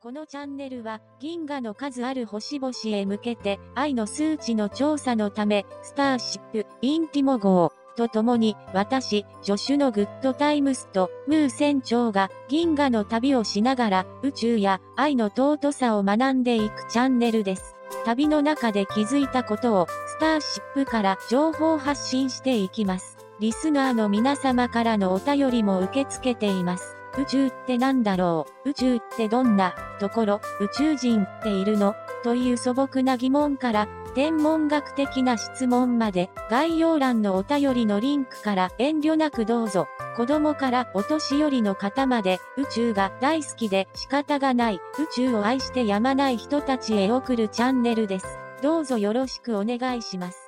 [0.00, 17.74] このチャンネルは銀河の数ある星々へ向けて愛の数値の調査のためスターシップインティモ号と共に私、助手のグッドタイムスとムー船長が銀河の旅をしながら宇宙や愛の尊さを学んでいくチャンネルです。
[18.04, 23.18] 旅の中で気づいたことをスターシップから情報発信していきます。
[23.40, 26.97] リスナーの皆様からのお便りも受け付けています。
[27.18, 28.70] 宇宙って何だろう？
[28.70, 29.74] 宇宙ってどんな？
[29.98, 31.94] ところ宇宙人っているの？
[32.22, 39.88] という素朴な疑問から天文学的な質問まで概要欄のお便りのリンクから遠慮なくどうぞ。
[40.16, 44.80] 子供からお年寄りの方まで宇宙が大好きで仕方がない宇
[45.14, 48.26] 宙を愛してやまない人たちへ送るチャンネルです。
[48.62, 50.47] どうぞよろしくお願いします。